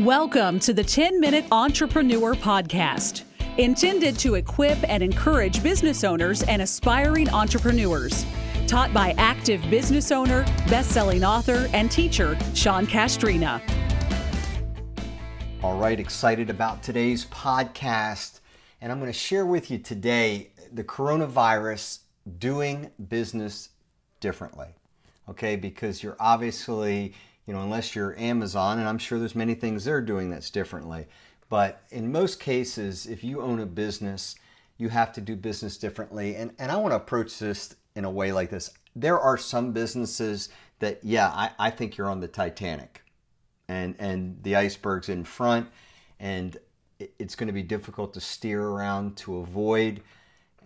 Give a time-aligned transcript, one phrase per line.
[0.00, 3.22] Welcome to the 10 Minute Entrepreneur Podcast,
[3.56, 8.26] intended to equip and encourage business owners and aspiring entrepreneurs.
[8.66, 13.62] Taught by active business owner, best-selling author, and teacher Sean Castrina.
[15.62, 18.40] All right, excited about today's podcast,
[18.82, 22.00] and I'm going to share with you today the coronavirus
[22.38, 23.70] doing business
[24.20, 24.68] differently.
[25.26, 27.14] Okay, because you're obviously
[27.46, 31.06] you know, unless you're Amazon, and I'm sure there's many things they're doing that's differently.
[31.48, 34.34] But in most cases, if you own a business,
[34.78, 36.34] you have to do business differently.
[36.34, 38.72] And, and I want to approach this in a way like this.
[38.94, 40.48] There are some businesses
[40.80, 43.02] that, yeah, I, I think you're on the Titanic
[43.68, 45.68] and, and the iceberg's in front,
[46.18, 46.56] and
[47.18, 50.02] it's going to be difficult to steer around to avoid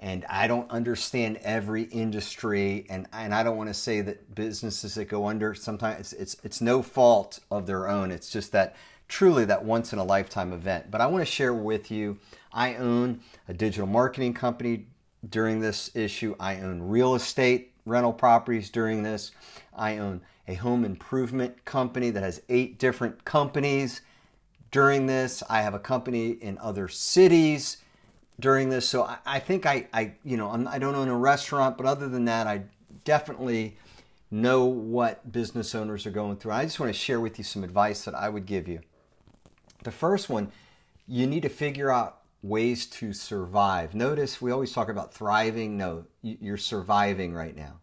[0.02, 4.94] and I don't understand every industry, and, and I don't want to say that businesses
[4.94, 8.10] that go under sometimes it's, it's it's no fault of their own.
[8.10, 8.76] It's just that
[9.08, 10.90] truly that once in a lifetime event.
[10.90, 12.18] But I want to share with you.
[12.50, 14.86] I own a digital marketing company
[15.28, 16.34] during this issue.
[16.40, 19.32] I own real estate rental properties during this.
[19.76, 24.00] I own a home improvement company that has eight different companies
[24.70, 25.42] during this.
[25.50, 27.78] I have a company in other cities
[28.40, 28.88] during this.
[28.88, 31.76] So I, I think I, I, you know, I'm, I do not own a restaurant,
[31.76, 32.62] but other than that, I
[33.04, 33.76] definitely
[34.30, 36.52] know what business owners are going through.
[36.52, 38.80] I just want to share with you some advice that I would give you.
[39.82, 40.52] The first one,
[41.06, 43.94] you need to figure out ways to survive.
[43.94, 45.76] Notice we always talk about thriving.
[45.76, 47.80] No, you're surviving right now.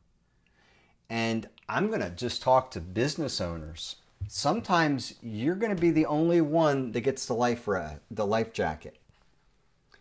[1.09, 3.97] And I'm going to just talk to business owners.
[4.27, 8.97] Sometimes you're going to be the only one that gets the life the life jacket.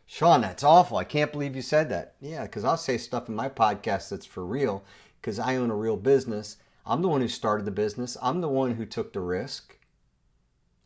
[0.07, 0.97] Sean, that's awful.
[0.97, 2.15] I can't believe you said that.
[2.21, 4.85] Yeah, because I'll say stuff in my podcast that's for real
[5.21, 6.59] because I own a real business.
[6.87, 8.17] I'm the one who started the business.
[8.23, 9.77] I'm the one who took the risk.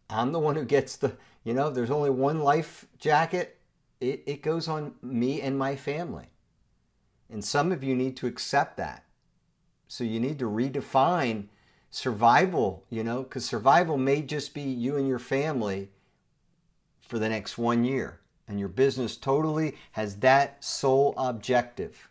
[0.09, 3.59] I'm the one who gets the, you know, there's only one life jacket.
[4.01, 6.31] It, it goes on me and my family.
[7.29, 9.05] And some of you need to accept that.
[9.87, 11.49] So you need to redefine
[11.91, 15.91] survival, you know, because survival may just be you and your family
[17.03, 18.20] for the next one year
[18.51, 22.09] and your business totally has that sole objective.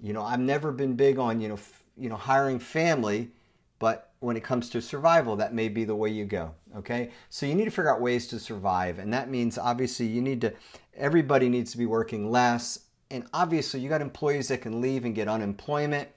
[0.00, 3.30] You know, I've never been big on, you know, f- you know, hiring family,
[3.78, 6.54] but when it comes to survival, that may be the way you go.
[6.76, 7.10] Okay.
[7.30, 8.98] So you need to figure out ways to survive.
[8.98, 10.52] And that means obviously you need to,
[10.94, 12.80] everybody needs to be working less.
[13.10, 16.08] And obviously you got employees that can leave and get unemployment.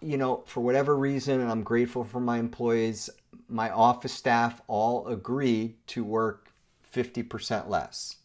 [0.00, 3.08] You know, for whatever reason, and I'm grateful for my employees,
[3.48, 6.50] my office staff all agreed to work
[6.92, 8.16] 50% less.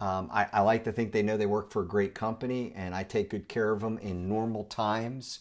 [0.00, 2.94] Um, I, I, like to think they know they work for a great company and
[2.94, 5.38] I take good care of them in normal times,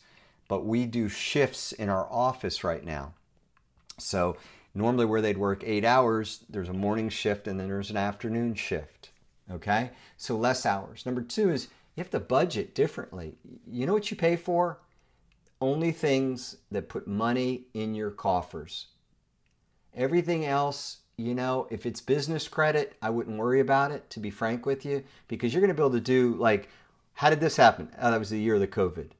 [0.47, 3.13] but we do shifts in our office right now.
[3.97, 4.37] So,
[4.73, 8.55] normally where they'd work eight hours, there's a morning shift and then there's an afternoon
[8.55, 9.09] shift.
[9.51, 9.91] Okay?
[10.15, 11.05] So, less hours.
[11.05, 13.35] Number two is you have to budget differently.
[13.67, 14.79] You know what you pay for?
[15.59, 18.87] Only things that put money in your coffers.
[19.93, 24.29] Everything else you know, if it's business credit, I wouldn't worry about it, to be
[24.29, 26.69] frank with you, because you're going to be able to do like,
[27.13, 27.89] how did this happen?
[28.01, 29.11] Oh, that was the year of the COVID.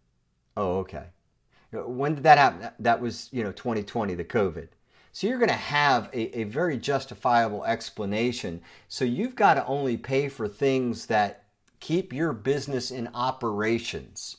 [0.57, 1.05] Oh, okay.
[1.71, 2.69] When did that happen?
[2.79, 4.67] That was, you know, 2020, the COVID.
[5.11, 8.61] So you're going to have a, a very justifiable explanation.
[8.89, 11.45] So you've got to only pay for things that
[11.79, 14.37] keep your business in operations.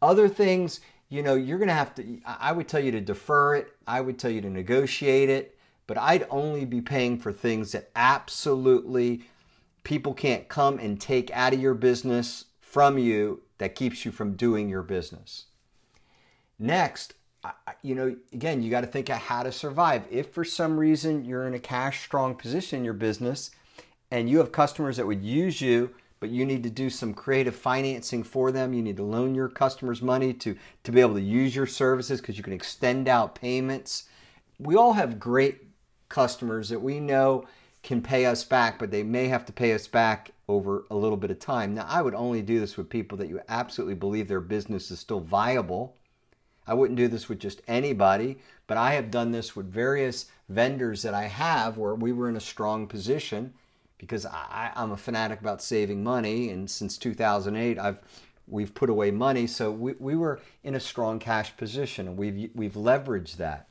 [0.00, 0.80] Other things,
[1.10, 3.74] you know, you're going to have to, I would tell you to defer it.
[3.86, 5.55] I would tell you to negotiate it
[5.86, 9.22] but I'd only be paying for things that absolutely
[9.84, 14.34] people can't come and take out of your business from you that keeps you from
[14.34, 15.44] doing your business.
[16.58, 17.14] Next,
[17.82, 20.04] you know, again, you got to think of how to survive.
[20.10, 23.50] If for some reason you're in a cash strong position in your business
[24.10, 27.54] and you have customers that would use you, but you need to do some creative
[27.54, 31.20] financing for them, you need to loan your customers money to, to be able to
[31.20, 34.08] use your services because you can extend out payments.
[34.58, 35.65] We all have great
[36.08, 37.46] customers that we know
[37.82, 41.16] can pay us back, but they may have to pay us back over a little
[41.16, 41.74] bit of time.
[41.74, 44.98] Now, I would only do this with people that you absolutely believe their business is
[44.98, 45.96] still viable.
[46.66, 51.02] I wouldn't do this with just anybody, but I have done this with various vendors
[51.02, 53.54] that I have where we were in a strong position
[53.98, 57.98] because I, am a fanatic about saving money, and since 2008, I've
[58.48, 62.50] we've put away money, so we, we were in a strong cash position, and we've
[62.54, 63.68] we've leveraged that.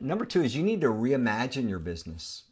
[0.00, 2.44] Number two is you need to reimagine your business.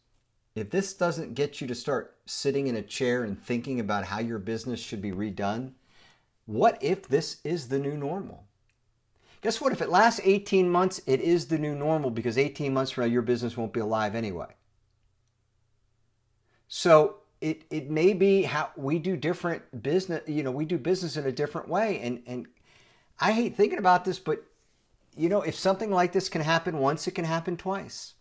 [0.54, 4.20] If this doesn't get you to start sitting in a chair and thinking about how
[4.20, 5.72] your business should be redone,
[6.46, 8.44] what if this is the new normal?
[9.40, 9.72] Guess what?
[9.72, 13.10] If it lasts 18 months, it is the new normal because 18 months from now,
[13.10, 14.54] your business won't be alive anyway.
[16.68, 21.16] So it, it may be how we do different business, you know, we do business
[21.16, 21.98] in a different way.
[22.00, 22.46] And, and
[23.18, 24.44] I hate thinking about this, but
[25.16, 28.14] you know, if something like this can happen once, it can happen twice.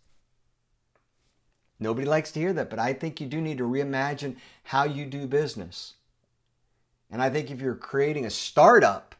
[1.80, 5.04] Nobody likes to hear that, but I think you do need to reimagine how you
[5.04, 5.94] do business.
[7.10, 9.14] And I think if you're creating a startup,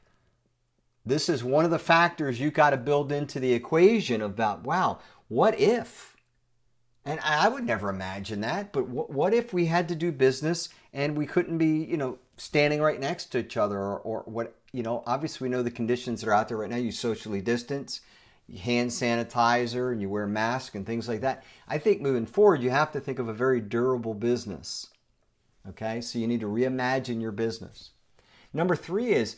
[1.04, 5.00] this is one of the factors you got to build into the equation about, wow,
[5.28, 6.16] what if?
[7.04, 11.18] And I would never imagine that, but what if we had to do business and
[11.18, 14.82] we couldn't be, you know, standing right next to each other or, or what, you
[14.82, 16.76] know, obviously we know the conditions that are out there right now.
[16.76, 18.00] You socially distance,
[18.48, 21.44] you hand sanitizer, and you wear masks and things like that.
[21.68, 24.88] I think moving forward, you have to think of a very durable business.
[25.68, 27.90] Okay, so you need to reimagine your business.
[28.52, 29.36] Number three is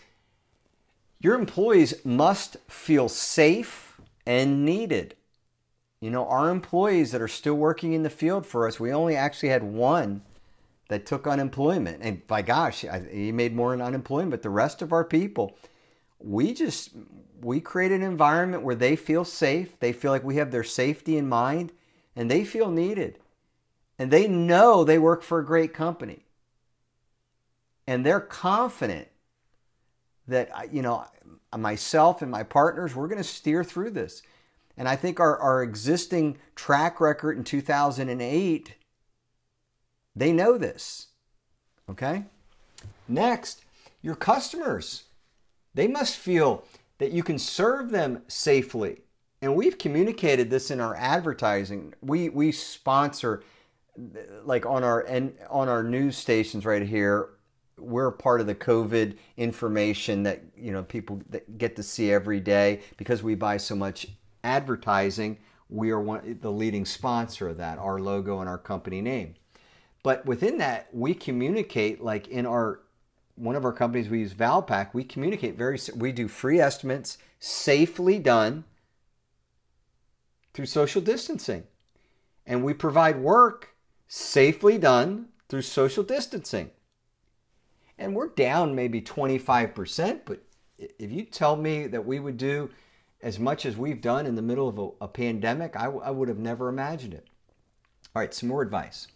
[1.21, 5.15] your employees must feel safe and needed.
[6.01, 9.15] You know, our employees that are still working in the field for us, we only
[9.15, 10.23] actually had one
[10.89, 12.03] that took unemployment.
[12.03, 15.57] And by gosh, he made more in unemployment, the rest of our people,
[16.19, 16.91] we just
[17.41, 21.19] we create an environment where they feel safe, they feel like we have their safety
[21.19, 21.73] in mind,
[22.17, 23.19] and they feel needed.
[23.99, 26.25] And they know they work for a great company.
[27.87, 29.09] And they're confident
[30.27, 31.05] that you know
[31.57, 34.23] myself and my partners we're going to steer through this
[34.77, 38.75] and i think our, our existing track record in 2008
[40.15, 41.09] they know this
[41.89, 42.25] okay
[43.09, 43.65] next
[44.03, 45.05] your customers
[45.75, 46.65] they must feel
[46.99, 49.03] that you can serve them safely
[49.43, 53.43] and we've communicated this in our advertising we we sponsor
[54.45, 57.31] like on our and on our news stations right here
[57.79, 61.21] we're part of the COVID information that you know people
[61.59, 64.07] get to see every day because we buy so much
[64.43, 65.39] advertising.
[65.69, 69.35] We are one, the leading sponsor of that, our logo and our company name.
[70.05, 72.81] But within that, we communicate like in our
[73.35, 74.95] one of our companies we use Valpak.
[74.95, 75.81] We communicate very.
[75.97, 78.63] We do free estimates, safely done
[80.53, 81.65] through social distancing,
[82.47, 83.75] and we provide work
[84.07, 86.71] safely done through social distancing
[87.99, 90.21] and we're down maybe 25%.
[90.25, 90.43] But
[90.79, 92.71] if you tell me that we would do
[93.23, 96.11] as much as we've done in the middle of a, a pandemic, I, w- I
[96.11, 97.27] would have never imagined it.
[98.15, 99.09] All right, some more advice.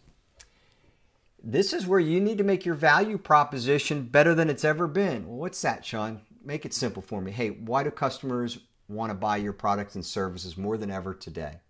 [1.42, 5.26] This is where you need to make your value proposition better than it's ever been.
[5.26, 6.20] Well, what's that, Sean?
[6.44, 7.30] Make it simple for me.
[7.30, 8.58] Hey, why do customers
[8.88, 11.60] want to buy your products and services more than ever today?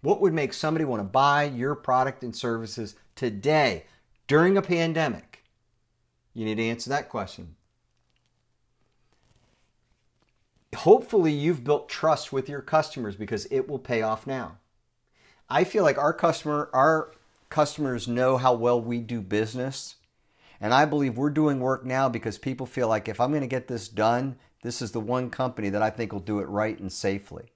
[0.00, 3.84] What would make somebody want to buy your product and services today
[4.28, 5.42] during a pandemic?
[6.34, 7.56] You need to answer that question.
[10.76, 14.58] Hopefully, you've built trust with your customers because it will pay off now.
[15.50, 17.12] I feel like our customer, our
[17.48, 19.96] customers know how well we do business.
[20.60, 23.46] And I believe we're doing work now because people feel like if I'm going to
[23.46, 26.78] get this done, this is the one company that I think will do it right
[26.78, 27.52] and safely.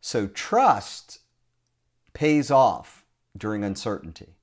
[0.00, 1.20] So trust
[2.12, 3.04] pays off
[3.36, 4.34] during uncertainty.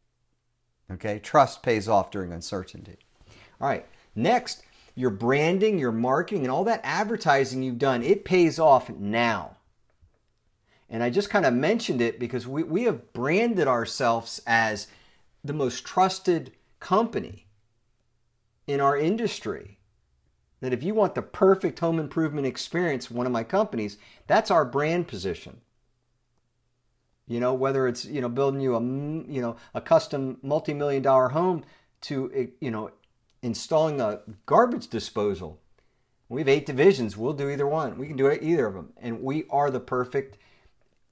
[0.91, 1.19] Okay?
[1.19, 2.97] Trust pays off during uncertainty.
[3.61, 3.85] All right.
[4.15, 4.63] Next,
[4.95, 9.56] your branding, your marketing, and all that advertising you've done, it pays off now.
[10.89, 14.87] And I just kind of mentioned it because we, we have branded ourselves as
[15.43, 17.47] the most trusted company
[18.67, 19.79] in our industry.
[20.61, 24.65] That if you want the perfect home improvement experience, one of my companies, that's our
[24.65, 25.61] brand position.
[27.27, 31.29] You know, whether it's you know building you a you know a custom multi-million dollar
[31.29, 31.65] home
[32.01, 32.91] to eh, you know
[33.41, 35.59] installing a garbage disposal.
[36.29, 37.15] We have eight divisions.
[37.15, 37.97] We'll do either one.
[37.97, 40.37] We can do either of them, and we are the perfect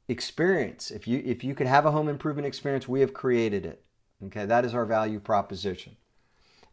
[0.07, 0.91] experience.
[0.91, 3.83] If you if you could have a home improvement experience, we have created it.
[4.25, 5.95] Okay, that is our value proposition.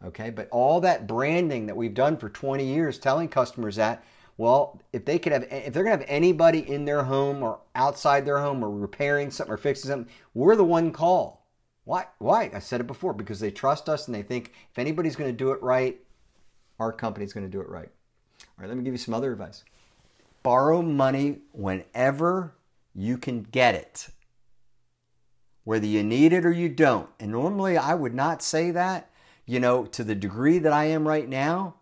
[0.04, 4.04] Okay, but all that branding that we've done for 20 years, telling customers that,
[4.36, 8.24] well, if they could have, if they're gonna have anybody in their home or outside
[8.24, 11.46] their home or repairing something or fixing something, we're the one call.
[11.84, 12.06] Why?
[12.18, 12.50] Why?
[12.52, 15.36] I said it before because they trust us and they think if anybody's going to
[15.36, 15.98] do it right,
[16.78, 17.88] our company's going to do it right.
[18.40, 19.64] All right, let me give you some other advice.
[20.42, 22.54] Borrow money whenever
[22.94, 24.08] you can get it,
[25.64, 27.08] whether you need it or you don't.
[27.18, 29.10] And normally I would not say that,
[29.46, 31.74] you know, to the degree that I am right now.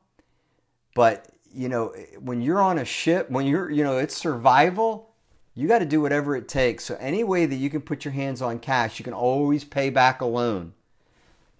[0.94, 5.10] But, you know, when you're on a ship, when you're, you know, it's survival
[5.54, 6.84] you got to do whatever it takes.
[6.84, 9.90] So, any way that you can put your hands on cash, you can always pay
[9.90, 10.72] back a loan.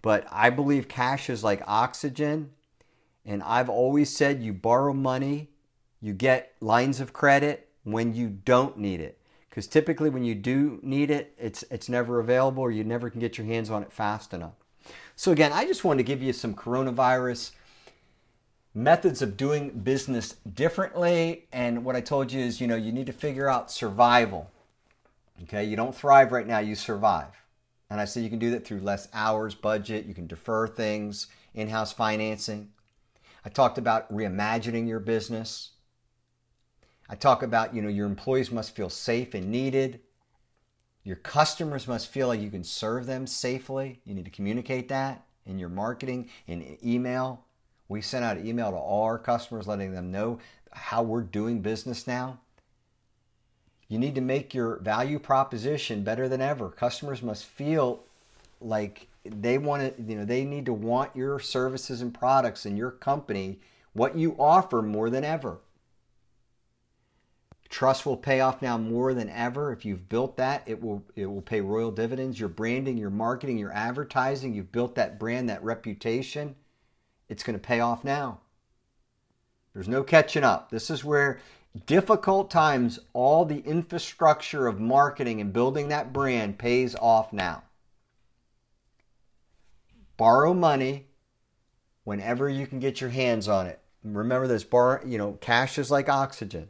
[0.00, 2.52] But I believe cash is like oxygen.
[3.26, 5.50] And I've always said you borrow money
[6.00, 9.18] You get lines of credit when you don't need it.
[9.50, 13.20] Because typically, when you do need it, it's, it's never available or you never can
[13.20, 14.54] get your hands on it fast enough.
[15.16, 17.50] So, again, I just wanted to give you some coronavirus
[18.74, 21.46] methods of doing business differently.
[21.52, 24.50] And what I told you is, you know, you need to figure out survival.
[25.42, 27.32] Okay, you don't thrive right now, you survive.
[27.88, 31.26] And I said you can do that through less hours, budget, you can defer things,
[31.54, 32.68] in house financing.
[33.44, 35.70] I talked about reimagining your business.
[37.10, 39.98] I talk about, you know, your employees must feel safe and needed.
[41.02, 44.00] Your customers must feel like you can serve them safely.
[44.04, 47.44] You need to communicate that in your marketing, in email.
[47.88, 50.38] We sent out an email to all our customers letting them know
[50.70, 52.38] how we're doing business now.
[53.88, 56.68] You need to make your value proposition better than ever.
[56.68, 58.04] Customers must feel
[58.60, 62.78] like they want to, you know, they need to want your services and products and
[62.78, 63.58] your company,
[63.94, 65.58] what you offer more than ever.
[67.70, 69.72] Trust will pay off now more than ever.
[69.72, 72.38] If you've built that, it will it will pay royal dividends.
[72.38, 76.56] Your branding, your marketing, your advertising, you've built that brand, that reputation.
[77.28, 78.40] It's going to pay off now.
[79.72, 80.70] There's no catching up.
[80.70, 81.38] This is where
[81.86, 87.62] difficult times, all the infrastructure of marketing and building that brand pays off now.
[90.16, 91.06] Borrow money
[92.02, 93.78] whenever you can get your hands on it.
[94.02, 96.68] Remember this bar, you know, cash is like oxygen.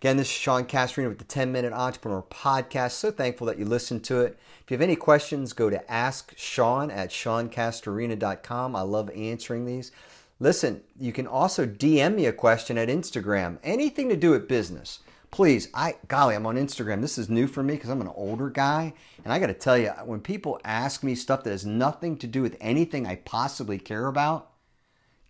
[0.00, 2.92] Again, this is Sean Castrina with the 10 Minute Entrepreneur Podcast.
[2.92, 4.38] So thankful that you listened to it.
[4.62, 8.76] If you have any questions, go to Ask Sean at SeanCastrina.com.
[8.76, 9.90] I love answering these.
[10.38, 13.58] Listen, you can also DM me a question at Instagram.
[13.64, 15.00] Anything to do with business.
[15.32, 17.00] Please, I golly, I'm on Instagram.
[17.00, 19.76] This is new for me because I'm an older guy, and I got to tell
[19.76, 23.78] you, when people ask me stuff that has nothing to do with anything I possibly
[23.78, 24.52] care about,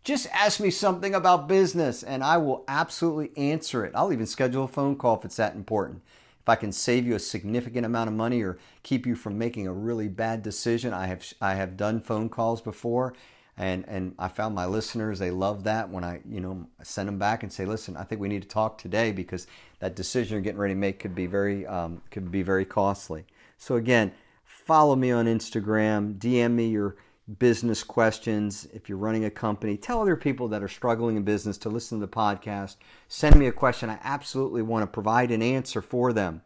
[0.09, 3.93] just ask me something about business, and I will absolutely answer it.
[3.95, 6.01] I'll even schedule a phone call if it's that important.
[6.41, 9.67] If I can save you a significant amount of money or keep you from making
[9.67, 13.13] a really bad decision, I have I have done phone calls before
[13.59, 17.19] and and I found my listeners they love that when I you know send them
[17.19, 19.47] back and say, listen, I think we need to talk today because
[19.81, 23.27] that decision you're getting ready to make could be very um, could be very costly.
[23.59, 24.13] So again,
[24.47, 26.97] follow me on Instagram, DM me your
[27.39, 28.67] business questions.
[28.73, 32.01] If you're running a company, tell other people that are struggling in business to listen
[32.01, 32.77] to the podcast.
[33.07, 33.91] Send me a question.
[33.91, 36.43] I absolutely want to provide an answer for them.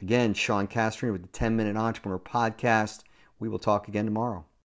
[0.00, 3.02] Again, Sean Castrina with the 10 Minute Entrepreneur Podcast.
[3.38, 4.44] We will talk again tomorrow.